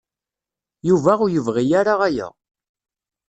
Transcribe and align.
Yuba 0.87 1.11
ur 1.23 1.29
yebɣi 1.31 1.65
ara 1.79 1.93
aya. 2.07 2.27